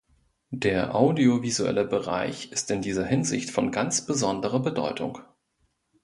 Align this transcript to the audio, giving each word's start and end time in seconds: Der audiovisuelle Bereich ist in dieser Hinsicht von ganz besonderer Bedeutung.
Der 0.55 0.95
audiovisuelle 0.95 1.85
Bereich 1.85 2.51
ist 2.51 2.71
in 2.71 2.81
dieser 2.81 3.05
Hinsicht 3.05 3.51
von 3.51 3.69
ganz 3.69 4.03
besonderer 4.07 4.59
Bedeutung. 4.59 5.19